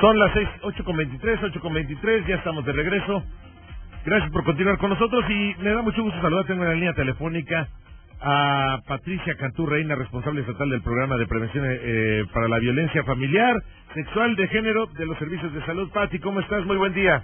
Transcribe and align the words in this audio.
Son 0.00 0.18
las 0.18 0.32
seis, 0.32 0.48
ocho 0.62 0.82
con 0.82 0.96
veintitrés, 0.96 1.42
ocho 1.42 1.60
con 1.60 1.74
veintitrés, 1.74 2.26
ya 2.26 2.36
estamos 2.36 2.64
de 2.64 2.72
regreso. 2.72 3.22
Gracias 4.06 4.30
por 4.30 4.44
continuar 4.44 4.78
con 4.78 4.88
nosotros 4.88 5.22
y 5.28 5.54
me 5.58 5.74
da 5.74 5.82
mucho 5.82 6.02
gusto 6.02 6.18
saludar. 6.22 6.46
Tengo 6.46 6.62
en 6.62 6.68
la 6.70 6.74
línea 6.74 6.94
telefónica 6.94 7.68
a 8.22 8.78
Patricia 8.88 9.36
Cantú 9.36 9.66
Reina, 9.66 9.94
responsable 9.94 10.40
estatal 10.40 10.70
del 10.70 10.80
programa 10.80 11.16
de 11.16 11.26
prevención 11.26 11.66
eh, 11.68 12.24
para 12.32 12.48
la 12.48 12.58
violencia 12.58 13.04
familiar, 13.04 13.62
sexual, 13.92 14.36
de 14.36 14.48
género 14.48 14.86
de 14.86 15.04
los 15.04 15.18
servicios 15.18 15.52
de 15.52 15.64
salud. 15.66 15.90
Pati, 15.92 16.18
¿cómo 16.18 16.40
estás? 16.40 16.64
Muy 16.64 16.78
buen 16.78 16.94
día. 16.94 17.22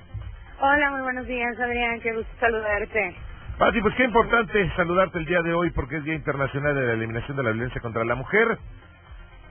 Hola, 0.60 0.90
muy 0.90 1.00
buenos 1.00 1.26
días, 1.26 1.58
Adrián. 1.58 1.98
Qué 2.00 2.12
gusto 2.12 2.30
saludarte. 2.38 3.16
Pati, 3.58 3.80
pues 3.80 3.94
qué 3.94 4.04
importante 4.04 4.70
saludarte 4.76 5.16
el 5.16 5.24
día 5.24 5.40
de 5.40 5.54
hoy 5.54 5.70
porque 5.70 5.96
es 5.96 6.04
Día 6.04 6.14
Internacional 6.14 6.74
de 6.74 6.86
la 6.88 6.92
Eliminación 6.92 7.38
de 7.38 7.42
la 7.42 7.52
Violencia 7.52 7.80
contra 7.80 8.04
la 8.04 8.16
Mujer. 8.16 8.58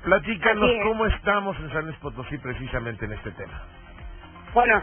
Platícanos 0.06 0.70
cómo 0.84 1.08
estamos 1.08 1.58
en 1.58 1.72
San 1.72 1.86
Luis 1.86 1.98
Potosí 1.98 2.38
precisamente 2.38 3.06
en 3.06 3.14
este 3.14 3.32
tema. 3.32 3.64
Bueno, 4.54 4.80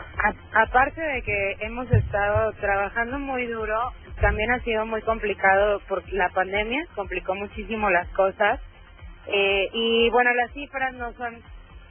aparte 0.53 1.01
de 1.01 1.23
que 1.23 1.57
hemos 1.61 1.89
estado 1.93 2.53
trabajando 2.55 3.21
muy 3.21 3.47
duro, 3.47 3.93
también 4.21 4.51
ha 4.51 4.59
sido 4.61 4.85
muy 4.85 5.01
complicado 5.03 5.81
por 5.89 6.03
la 6.13 6.29
pandemia, 6.31 6.87
complicó 6.97 7.37
muchísimo 7.37 7.89
las 7.89 8.09
cosas. 8.09 8.61
Eh, 9.29 9.69
y 9.73 10.11
bueno, 10.11 10.35
las 10.35 10.51
cifras 10.53 10.93
no 10.95 11.13
son 11.13 11.41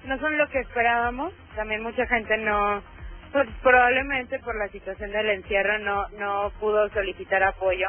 no 0.05 0.19
son 0.19 0.37
lo 0.37 0.49
que 0.49 0.59
esperábamos. 0.59 1.31
También 1.55 1.81
mucha 1.83 2.05
gente 2.07 2.37
no, 2.37 2.83
pues 3.31 3.47
probablemente 3.63 4.39
por 4.39 4.57
la 4.57 4.67
situación 4.67 5.09
del 5.11 5.29
encierro 5.29 5.79
no 5.79 6.09
no 6.19 6.51
pudo 6.59 6.89
solicitar 6.89 7.41
apoyo. 7.43 7.87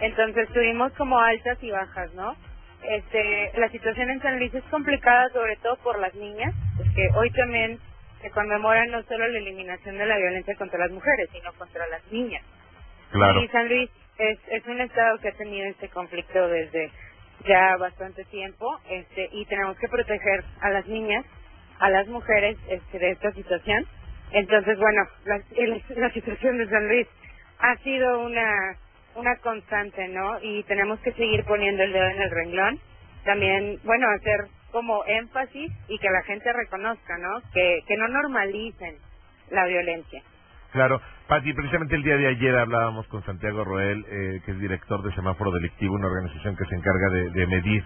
Entonces 0.00 0.48
tuvimos 0.48 0.92
como 0.94 1.18
altas 1.20 1.62
y 1.62 1.70
bajas, 1.70 2.12
¿no? 2.14 2.34
Este, 2.82 3.52
la 3.56 3.68
situación 3.68 4.10
en 4.10 4.22
San 4.22 4.38
Luis 4.38 4.54
es 4.54 4.64
complicada 4.64 5.28
sobre 5.30 5.56
todo 5.56 5.76
por 5.76 5.98
las 5.98 6.14
niñas, 6.14 6.54
porque 6.76 7.08
hoy 7.14 7.30
también 7.32 7.78
se 8.22 8.30
conmemora 8.30 8.84
no 8.86 9.02
solo 9.04 9.28
la 9.28 9.38
eliminación 9.38 9.98
de 9.98 10.06
la 10.06 10.16
violencia 10.16 10.54
contra 10.56 10.78
las 10.78 10.90
mujeres, 10.90 11.28
sino 11.32 11.52
contra 11.54 11.86
las 11.88 12.04
niñas. 12.10 12.42
Claro. 13.12 13.42
Y 13.42 13.48
San 13.48 13.68
Luis 13.68 13.90
es, 14.18 14.38
es 14.48 14.66
un 14.66 14.80
estado 14.80 15.18
que 15.18 15.28
ha 15.28 15.32
tenido 15.32 15.66
este 15.68 15.88
conflicto 15.88 16.48
desde 16.48 16.90
ya 17.46 17.76
bastante 17.78 18.24
tiempo, 18.26 18.78
este, 18.88 19.28
y 19.32 19.44
tenemos 19.46 19.78
que 19.78 19.88
proteger 19.88 20.44
a 20.60 20.70
las 20.70 20.86
niñas, 20.86 21.24
a 21.78 21.88
las 21.90 22.06
mujeres, 22.08 22.58
este, 22.68 22.98
de 22.98 23.10
esta 23.12 23.32
situación. 23.32 23.86
Entonces, 24.32 24.78
bueno, 24.78 25.02
la, 25.24 25.40
la 25.96 26.10
situación 26.10 26.58
de 26.58 26.68
San 26.68 26.86
Luis 26.88 27.08
ha 27.58 27.76
sido 27.78 28.20
una 28.20 28.76
una 29.14 29.36
constante, 29.36 30.08
¿no? 30.08 30.38
Y 30.42 30.62
tenemos 30.64 31.00
que 31.00 31.12
seguir 31.12 31.44
poniendo 31.44 31.82
el 31.82 31.92
dedo 31.92 32.08
en 32.08 32.22
el 32.22 32.30
renglón. 32.30 32.80
También, 33.24 33.78
bueno, 33.84 34.06
hacer 34.08 34.46
como 34.72 35.04
énfasis 35.06 35.70
y 35.88 35.98
que 35.98 36.10
la 36.10 36.22
gente 36.22 36.52
reconozca, 36.52 37.18
¿no? 37.18 37.40
Que, 37.52 37.80
que 37.86 37.96
no 37.96 38.08
normalicen 38.08 38.96
la 39.50 39.66
violencia. 39.66 40.22
Claro. 40.72 41.00
Pati, 41.26 41.52
precisamente 41.52 41.96
el 41.96 42.02
día 42.02 42.16
de 42.16 42.28
ayer 42.28 42.56
hablábamos 42.56 43.06
con 43.08 43.24
Santiago 43.24 43.64
Roel, 43.64 44.04
eh, 44.08 44.40
que 44.44 44.52
es 44.52 44.60
director 44.60 45.02
de 45.02 45.12
Semáforo 45.14 45.50
Delictivo, 45.52 45.94
una 45.94 46.06
organización 46.06 46.56
que 46.56 46.64
se 46.64 46.74
encarga 46.74 47.08
de, 47.10 47.46
medir 47.46 47.84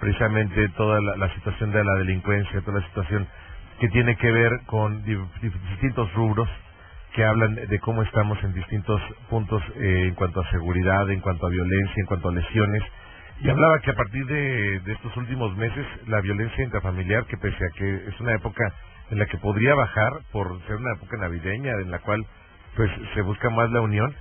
precisamente 0.00 0.68
toda 0.70 1.00
la, 1.16 1.32
situación 1.34 1.72
de 1.72 1.82
la 1.82 1.94
delincuencia, 1.94 2.60
toda 2.60 2.80
la 2.80 2.86
situación 2.86 3.26
que 3.80 3.88
tiene 3.88 4.16
que 4.16 4.30
ver 4.30 4.60
con 4.66 5.04
distintos 5.04 6.12
rubros 6.14 6.48
que 7.14 7.24
hablan 7.24 7.54
de 7.54 7.78
cómo 7.78 8.02
estamos 8.02 8.42
en 8.42 8.52
distintos 8.52 9.00
puntos 9.30 9.62
eh, 9.76 10.06
en 10.08 10.14
cuanto 10.14 10.40
a 10.40 10.50
seguridad, 10.50 11.08
en 11.10 11.20
cuanto 11.20 11.46
a 11.46 11.50
violencia, 11.50 11.94
en 11.96 12.06
cuanto 12.06 12.28
a 12.28 12.32
lesiones. 12.32 12.82
Y 13.40 13.48
hablaba 13.48 13.78
que 13.80 13.92
a 13.92 13.94
partir 13.94 14.26
de, 14.26 14.76
estos 14.92 15.16
últimos 15.16 15.56
meses 15.56 15.86
la 16.08 16.20
violencia 16.20 16.64
intrafamiliar, 16.64 17.24
que 17.26 17.36
pese 17.36 17.64
a 17.64 17.78
que 17.78 18.08
es 18.08 18.20
una 18.20 18.34
época 18.34 18.64
en 19.10 19.18
la 19.20 19.26
que 19.26 19.38
podría 19.38 19.74
bajar 19.76 20.10
por 20.32 20.60
ser 20.66 20.76
una 20.76 20.94
época 20.96 21.16
navideña 21.18 21.72
en 21.82 21.90
la 21.92 22.00
cual 22.00 22.24
pues 22.74 22.90
se 23.14 23.22
busca 23.22 23.48
más 23.50 23.70
la 23.70 23.80
unión, 23.80 24.12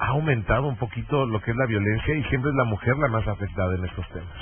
ha 0.00 0.08
aumentado 0.08 0.66
un 0.66 0.76
poquito 0.76 1.26
lo 1.26 1.40
que 1.40 1.52
es 1.52 1.56
la 1.56 1.66
violencia 1.66 2.14
y 2.16 2.24
siempre 2.24 2.50
es 2.50 2.56
la 2.56 2.64
mujer 2.64 2.96
la 2.96 3.08
más 3.08 3.28
afectada 3.28 3.76
en 3.76 3.84
estos 3.84 4.08
temas. 4.08 4.36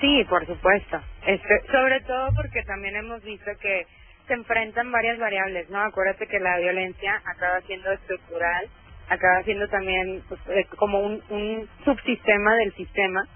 Sí, 0.00 0.26
por 0.28 0.44
supuesto. 0.46 1.00
Este, 1.26 1.62
sobre 1.70 2.00
todo 2.00 2.30
porque 2.34 2.62
también 2.64 2.96
hemos 2.96 3.22
visto 3.22 3.50
que 3.60 3.86
se 4.26 4.34
enfrentan 4.34 4.90
varias 4.90 5.18
variables, 5.18 5.68
¿no? 5.70 5.80
Acuérdate 5.80 6.26
que 6.26 6.40
la 6.40 6.58
violencia 6.58 7.20
acaba 7.24 7.60
siendo 7.62 7.90
estructural, 7.92 8.68
acaba 9.08 9.42
siendo 9.42 9.68
también 9.68 10.22
pues, 10.28 10.40
eh, 10.48 10.66
como 10.76 11.00
un, 11.00 11.22
un 11.30 11.68
subsistema 11.84 12.54
del 12.56 12.72
sistema, 12.74 13.26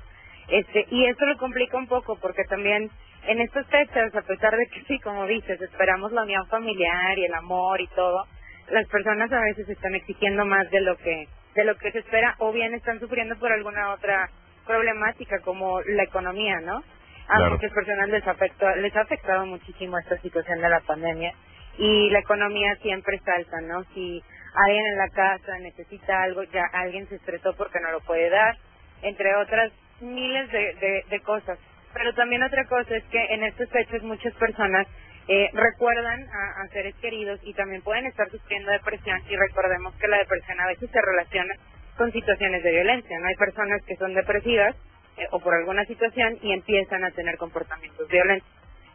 este, 0.48 0.86
y 0.90 1.06
esto 1.06 1.26
lo 1.26 1.36
complica 1.36 1.76
un 1.76 1.86
poco 1.86 2.18
porque 2.20 2.44
también 2.44 2.90
en 3.26 3.40
estas 3.40 3.66
fechas, 3.66 4.14
a 4.14 4.22
pesar 4.22 4.56
de 4.56 4.66
que 4.68 4.82
sí, 4.88 4.98
como 5.00 5.26
dices, 5.26 5.60
esperamos 5.60 6.12
la 6.12 6.22
unión 6.22 6.46
familiar 6.48 7.18
y 7.18 7.24
el 7.24 7.34
amor 7.34 7.80
y 7.80 7.86
todo, 7.88 8.26
las 8.70 8.86
personas 8.88 9.30
a 9.32 9.40
veces 9.40 9.68
están 9.68 9.94
exigiendo 9.94 10.44
más 10.44 10.70
de 10.70 10.80
lo 10.80 10.96
que 10.96 11.28
de 11.54 11.64
lo 11.64 11.76
que 11.76 11.90
se 11.90 11.98
espera 11.98 12.36
o 12.38 12.52
bien 12.52 12.72
están 12.74 13.00
sufriendo 13.00 13.36
por 13.36 13.50
alguna 13.50 13.92
otra 13.92 14.30
problemática 14.64 15.40
como 15.40 15.80
la 15.80 16.04
economía, 16.04 16.60
¿no? 16.60 16.84
A 17.28 17.50
muchas 17.50 17.72
personas 17.72 18.08
les, 18.08 18.26
afectó, 18.26 18.74
les 18.76 18.94
ha 18.96 19.02
afectado 19.02 19.44
muchísimo 19.46 19.98
esta 19.98 20.16
situación 20.18 20.60
de 20.60 20.68
la 20.68 20.80
pandemia 20.80 21.32
y 21.76 22.10
la 22.10 22.20
economía 22.20 22.74
siempre 22.76 23.18
salta, 23.18 23.60
¿no? 23.60 23.84
Si 23.94 24.22
alguien 24.54 24.86
en 24.86 24.98
la 24.98 25.08
casa 25.10 25.58
necesita 25.60 26.22
algo, 26.22 26.42
ya 26.44 26.64
alguien 26.72 27.08
se 27.08 27.16
estresó 27.16 27.54
porque 27.54 27.80
no 27.80 27.92
lo 27.92 28.00
puede 28.00 28.30
dar, 28.30 28.56
entre 29.02 29.34
otras 29.36 29.70
miles 30.00 30.50
de, 30.50 31.04
de, 31.08 31.20
cosas. 31.20 31.58
Pero 31.92 32.14
también 32.14 32.42
otra 32.42 32.64
cosa 32.64 32.96
es 32.96 33.04
que 33.04 33.24
en 33.34 33.44
estos 33.44 33.68
hechos 33.74 34.02
muchas 34.02 34.32
personas 34.34 34.86
eh, 35.28 35.50
recuerdan 35.52 36.20
a, 36.20 36.62
a, 36.62 36.68
seres 36.68 36.94
queridos 36.96 37.38
y 37.42 37.52
también 37.54 37.82
pueden 37.82 38.06
estar 38.06 38.28
sufriendo 38.30 38.72
depresión 38.72 39.20
y 39.28 39.36
recordemos 39.36 39.94
que 39.96 40.08
la 40.08 40.18
depresión 40.18 40.60
a 40.60 40.66
veces 40.66 40.90
se 40.90 41.00
relaciona 41.00 41.54
con 41.96 42.10
situaciones 42.12 42.62
de 42.62 42.70
violencia. 42.70 43.18
No 43.20 43.26
hay 43.26 43.34
personas 43.36 43.82
que 43.84 43.96
son 43.96 44.14
depresivas 44.14 44.74
eh, 45.18 45.26
o 45.30 45.40
por 45.40 45.54
alguna 45.54 45.84
situación 45.84 46.38
y 46.42 46.52
empiezan 46.52 47.04
a 47.04 47.10
tener 47.10 47.36
comportamientos 47.36 48.08
violentos. 48.08 48.48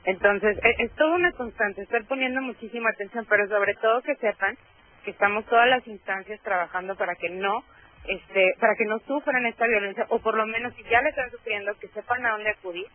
Entonces, 0.05 0.57
es, 0.63 0.79
es 0.79 0.91
toda 0.95 1.15
una 1.15 1.31
constante, 1.31 1.81
estar 1.81 2.05
poniendo 2.05 2.41
muchísima 2.41 2.89
atención, 2.89 3.25
pero 3.29 3.47
sobre 3.47 3.75
todo 3.75 4.01
que 4.01 4.15
sepan 4.15 4.57
que 5.03 5.11
estamos 5.11 5.45
todas 5.45 5.67
las 5.67 5.85
instancias 5.87 6.41
trabajando 6.41 6.95
para 6.95 7.15
que 7.15 7.29
no 7.29 7.63
este 8.07 8.55
para 8.59 8.75
que 8.75 8.85
no 8.85 8.99
sufran 8.99 9.45
esta 9.45 9.67
violencia 9.67 10.05
o 10.09 10.19
por 10.19 10.35
lo 10.35 10.45
menos 10.45 10.73
si 10.75 10.83
ya 10.83 11.01
la 11.01 11.09
están 11.09 11.29
sufriendo 11.31 11.73
que 11.79 11.87
sepan 11.89 12.25
a 12.25 12.31
dónde 12.31 12.49
acudir 12.49 12.85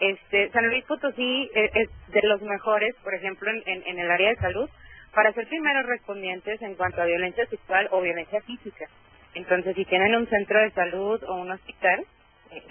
este 0.00 0.50
San 0.50 0.68
Luis 0.68 0.84
Potosí 0.84 1.50
es, 1.54 1.70
es 1.74 1.88
de 2.08 2.20
los 2.22 2.42
mejores 2.42 2.94
por 3.02 3.14
ejemplo 3.14 3.50
en, 3.50 3.62
en, 3.66 3.82
en, 3.86 3.98
el 3.98 4.10
área 4.10 4.30
de 4.30 4.36
salud 4.36 4.70
para 5.14 5.32
ser 5.32 5.48
primeros 5.48 5.86
respondientes 5.86 6.62
en 6.62 6.74
cuanto 6.76 7.02
a 7.02 7.06
violencia 7.06 7.46
sexual 7.46 7.88
o 7.90 8.00
violencia 8.00 8.40
física 8.42 8.86
entonces 9.34 9.74
si 9.74 9.84
tienen 9.84 10.14
un 10.14 10.28
centro 10.28 10.60
de 10.60 10.70
salud 10.70 11.22
o 11.24 11.34
un 11.34 11.50
hospital 11.50 12.04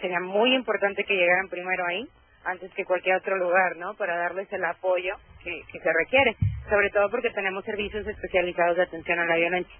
sería 0.01 0.19
muy 0.19 0.53
importante 0.55 1.03
que 1.03 1.15
llegaran 1.15 1.49
primero 1.49 1.85
ahí 1.85 2.07
antes 2.43 2.73
que 2.73 2.85
cualquier 2.85 3.17
otro 3.17 3.37
lugar, 3.37 3.77
¿no? 3.77 3.93
Para 3.95 4.17
darles 4.17 4.51
el 4.51 4.65
apoyo 4.65 5.15
que, 5.43 5.61
que 5.71 5.79
se 5.79 5.93
requiere, 5.93 6.35
sobre 6.69 6.89
todo 6.89 7.09
porque 7.09 7.29
tenemos 7.29 7.63
servicios 7.65 8.05
especializados 8.07 8.77
de 8.77 8.83
atención 8.83 9.19
a 9.19 9.25
la 9.25 9.35
violencia. 9.35 9.75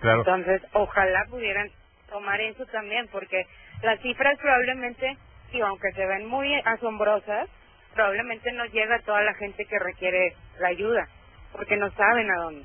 Claro. 0.00 0.18
Entonces, 0.18 0.62
ojalá 0.72 1.24
pudieran 1.30 1.70
tomar 2.10 2.40
eso 2.40 2.66
también, 2.66 3.08
porque 3.10 3.46
las 3.82 4.00
cifras 4.00 4.38
probablemente, 4.38 5.16
sí, 5.50 5.60
aunque 5.60 5.92
se 5.92 6.04
ven 6.04 6.26
muy 6.26 6.54
asombrosas, 6.64 7.48
probablemente 7.94 8.52
no 8.52 8.64
llega 8.66 8.96
a 8.96 9.02
toda 9.02 9.22
la 9.22 9.34
gente 9.34 9.64
que 9.64 9.78
requiere 9.78 10.34
la 10.58 10.68
ayuda, 10.68 11.08
porque 11.52 11.76
no 11.76 11.90
saben 11.92 12.30
a 12.30 12.36
dónde. 12.42 12.64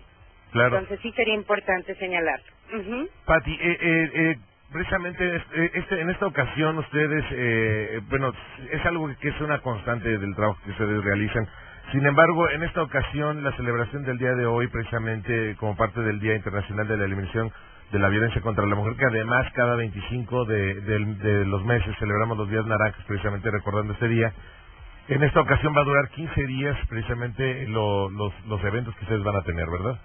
Claro. 0.51 0.79
Entonces 0.79 0.99
sí 1.01 1.11
sería 1.13 1.35
importante 1.35 1.95
señalar. 1.95 2.41
Uh 2.73 3.07
Pati, 3.25 3.53
eh, 3.53 3.77
eh, 3.81 4.11
eh 4.13 4.37
precisamente 4.71 5.35
eh, 5.35 5.71
este, 5.73 6.01
en 6.01 6.09
esta 6.09 6.27
ocasión 6.27 6.77
ustedes, 6.77 7.25
eh, 7.31 8.01
bueno, 8.09 8.33
es 8.71 8.85
algo 8.85 9.09
que 9.19 9.29
es 9.29 9.41
una 9.41 9.59
constante 9.59 10.17
del 10.17 10.35
trabajo 10.35 10.59
que 10.63 10.71
ustedes 10.71 11.03
realizan. 11.03 11.47
Sin 11.91 12.05
embargo, 12.05 12.49
en 12.49 12.63
esta 12.63 12.83
ocasión, 12.83 13.43
la 13.43 13.51
celebración 13.53 14.03
del 14.03 14.17
día 14.17 14.33
de 14.35 14.45
hoy, 14.45 14.67
precisamente 14.67 15.55
como 15.57 15.75
parte 15.77 16.01
del 16.01 16.19
Día 16.19 16.35
Internacional 16.35 16.87
de 16.87 16.97
la 16.97 17.05
Eliminación 17.05 17.51
de 17.91 17.99
la 17.99 18.09
Violencia 18.09 18.41
contra 18.41 18.65
la 18.65 18.75
Mujer, 18.75 18.95
que 18.97 19.05
además 19.05 19.47
cada 19.53 19.75
25 19.75 20.45
de, 20.45 20.81
de 20.81 21.45
los 21.45 21.63
meses 21.63 21.95
celebramos 21.99 22.37
los 22.37 22.49
días 22.49 22.65
naranjas, 22.65 23.05
precisamente 23.05 23.49
recordando 23.49 23.93
este 23.93 24.09
día. 24.09 24.33
En 25.07 25.23
esta 25.23 25.39
ocasión 25.39 25.73
va 25.73 25.81
a 25.81 25.85
durar 25.85 26.09
15 26.09 26.45
días, 26.47 26.77
precisamente, 26.89 27.65
los, 27.67 28.11
los 28.11 28.63
eventos 28.65 28.93
que 28.95 29.05
ustedes 29.05 29.23
van 29.23 29.37
a 29.37 29.43
tener, 29.43 29.65
¿verdad? 29.69 29.97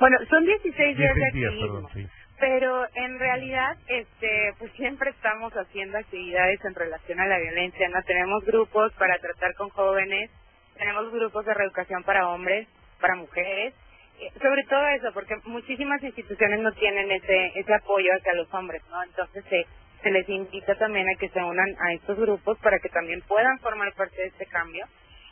Bueno, 0.00 0.16
son 0.30 0.44
16 0.46 0.96
días, 0.96 1.14
días 1.34 1.54
perdón, 1.60 1.86
sí. 1.92 2.06
pero 2.40 2.86
en 2.94 3.18
realidad 3.18 3.76
este 3.86 4.54
pues 4.58 4.72
siempre 4.72 5.10
estamos 5.10 5.52
haciendo 5.52 5.98
actividades 5.98 6.64
en 6.64 6.74
relación 6.74 7.20
a 7.20 7.26
la 7.26 7.38
violencia 7.38 7.86
no 7.90 8.02
tenemos 8.04 8.42
grupos 8.46 8.92
para 8.94 9.18
tratar 9.18 9.54
con 9.54 9.68
jóvenes 9.68 10.30
tenemos 10.78 11.12
grupos 11.12 11.44
de 11.44 11.52
reeducación 11.52 12.02
para 12.04 12.30
hombres 12.30 12.66
para 12.98 13.14
mujeres 13.14 13.74
eh, 14.20 14.32
sobre 14.40 14.64
todo 14.64 14.88
eso 14.88 15.12
porque 15.12 15.36
muchísimas 15.44 16.02
instituciones 16.02 16.60
no 16.60 16.72
tienen 16.72 17.10
ese 17.12 17.52
ese 17.54 17.74
apoyo 17.74 18.10
hacia 18.16 18.32
los 18.32 18.52
hombres 18.54 18.82
no 18.90 19.02
entonces 19.02 19.44
se 19.50 19.66
se 20.02 20.10
les 20.10 20.26
invita 20.30 20.74
también 20.76 21.06
a 21.08 21.18
que 21.18 21.28
se 21.28 21.42
unan 21.42 21.68
a 21.78 21.92
estos 21.92 22.18
grupos 22.18 22.58
para 22.60 22.78
que 22.78 22.88
también 22.88 23.20
puedan 23.28 23.58
formar 23.58 23.92
parte 23.92 24.16
de 24.16 24.28
este 24.28 24.46
cambio. 24.46 24.86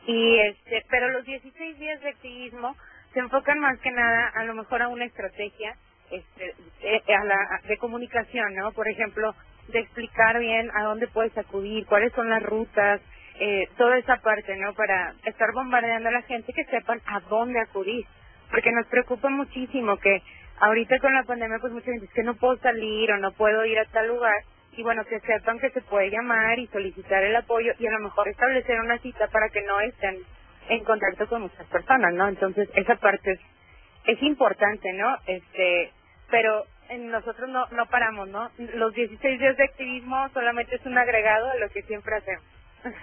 Y 0.06 0.38
este, 0.40 0.82
pero 0.90 1.08
los 1.10 1.24
16 1.24 1.78
días 1.78 2.00
de 2.02 2.10
activismo 2.10 2.76
se 3.18 3.22
enfocan 3.22 3.58
más 3.58 3.76
que 3.80 3.90
nada 3.90 4.28
a 4.32 4.44
lo 4.44 4.54
mejor 4.54 4.80
a 4.80 4.86
una 4.86 5.04
estrategia 5.04 5.74
este, 6.08 6.54
de, 6.80 7.14
a 7.16 7.24
la, 7.24 7.60
de 7.66 7.76
comunicación, 7.76 8.54
¿no? 8.54 8.70
Por 8.70 8.86
ejemplo, 8.86 9.34
de 9.66 9.80
explicar 9.80 10.38
bien 10.38 10.70
a 10.72 10.84
dónde 10.84 11.08
puedes 11.08 11.36
acudir, 11.36 11.84
cuáles 11.86 12.12
son 12.12 12.30
las 12.30 12.40
rutas, 12.44 13.00
eh, 13.40 13.68
toda 13.76 13.98
esa 13.98 14.18
parte, 14.18 14.56
¿no? 14.58 14.72
Para 14.74 15.14
estar 15.24 15.48
bombardeando 15.52 16.10
a 16.10 16.12
la 16.12 16.22
gente 16.22 16.52
que 16.52 16.64
sepan 16.66 17.00
a 17.06 17.18
dónde 17.28 17.58
acudir. 17.58 18.06
Porque 18.52 18.70
nos 18.70 18.86
preocupa 18.86 19.28
muchísimo 19.30 19.96
que 19.96 20.22
ahorita 20.60 21.00
con 21.00 21.12
la 21.12 21.24
pandemia, 21.24 21.58
pues 21.58 21.72
mucha 21.72 21.86
gente 21.86 22.02
dice 22.02 22.14
que 22.14 22.22
no 22.22 22.36
puedo 22.36 22.56
salir 22.58 23.10
o 23.10 23.18
no 23.18 23.32
puedo 23.32 23.64
ir 23.64 23.80
a 23.80 23.84
tal 23.86 24.06
lugar. 24.06 24.44
Y 24.76 24.84
bueno, 24.84 25.04
que 25.06 25.18
sepan 25.18 25.58
que 25.58 25.70
se 25.70 25.80
puede 25.80 26.08
llamar 26.08 26.56
y 26.60 26.68
solicitar 26.68 27.24
el 27.24 27.34
apoyo 27.34 27.72
y 27.80 27.86
a 27.88 27.90
lo 27.90 27.98
mejor 27.98 28.28
establecer 28.28 28.78
una 28.78 28.98
cita 28.98 29.26
para 29.26 29.48
que 29.48 29.62
no 29.62 29.80
estén 29.80 30.18
en 30.68 30.84
contacto 30.84 31.26
con 31.28 31.42
muchas 31.42 31.66
personas, 31.66 32.12
¿no? 32.14 32.28
Entonces, 32.28 32.68
esa 32.74 32.96
parte 32.96 33.32
es, 33.32 33.40
es 34.06 34.22
importante, 34.22 34.92
¿no? 34.92 35.16
Este, 35.26 35.92
pero 36.30 36.64
nosotros 36.96 37.48
no, 37.50 37.66
no 37.72 37.86
paramos, 37.86 38.28
¿no? 38.28 38.50
Los 38.74 38.94
16 38.94 39.38
días 39.38 39.56
de 39.56 39.64
activismo 39.64 40.28
solamente 40.32 40.76
es 40.76 40.86
un 40.86 40.96
agregado 40.96 41.50
a 41.50 41.56
lo 41.56 41.68
que 41.70 41.82
siempre 41.82 42.16
hacemos. 42.16 42.44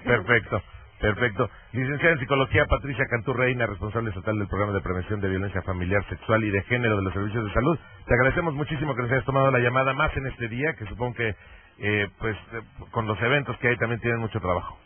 Perfecto, 0.03 0.61
perfecto. 1.01 1.49
Licenciada 1.73 2.13
en 2.13 2.19
Psicología, 2.19 2.65
Patricia 2.65 3.05
Cantú 3.09 3.33
Reina, 3.33 3.67
responsable 3.67 4.09
estatal 4.09 4.37
del 4.39 4.47
Programa 4.47 4.73
de 4.73 4.81
Prevención 4.81 5.19
de 5.21 5.29
Violencia 5.29 5.61
Familiar, 5.61 6.03
Sexual 6.09 6.43
y 6.43 6.51
de 6.51 6.63
Género 6.63 6.97
de 6.97 7.03
los 7.03 7.13
Servicios 7.13 7.45
de 7.45 7.53
Salud. 7.53 7.77
Te 8.07 8.13
agradecemos 8.15 8.53
muchísimo 8.55 8.95
que 8.95 9.03
nos 9.03 9.11
hayas 9.11 9.25
tomado 9.25 9.51
la 9.51 9.59
llamada 9.59 9.93
más 9.93 10.15
en 10.17 10.27
este 10.27 10.47
día, 10.47 10.73
que 10.73 10.85
supongo 10.85 11.13
que, 11.15 11.35
eh, 11.79 12.07
pues, 12.19 12.35
eh, 12.53 12.61
con 12.91 13.05
los 13.05 13.21
eventos 13.21 13.57
que 13.59 13.67
hay 13.67 13.77
también 13.77 14.01
tienen 14.01 14.19
mucho 14.19 14.39
trabajo. 14.39 14.79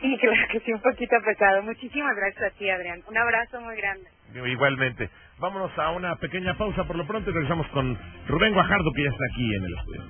Sí, 0.00 0.18
claro 0.20 0.48
que 0.50 0.60
sí, 0.60 0.72
un 0.72 0.80
poquito 0.80 1.16
pesado. 1.24 1.62
Muchísimas 1.62 2.16
gracias 2.16 2.52
a 2.52 2.56
ti, 2.56 2.68
Adrián. 2.68 3.02
Un 3.08 3.16
abrazo 3.16 3.60
muy 3.60 3.76
grande. 3.76 4.08
Igualmente. 4.34 5.08
Vámonos 5.38 5.76
a 5.78 5.90
una 5.90 6.16
pequeña 6.16 6.56
pausa 6.56 6.84
por 6.84 6.96
lo 6.96 7.06
pronto 7.06 7.30
y 7.30 7.32
regresamos 7.32 7.66
con 7.68 7.98
Rubén 8.28 8.54
Guajardo, 8.54 8.90
que 8.94 9.04
ya 9.04 9.10
está 9.10 9.24
aquí 9.32 9.54
en 9.54 9.64
el 9.64 9.74
estudio. 9.74 10.02